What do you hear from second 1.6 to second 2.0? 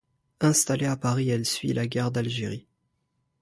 la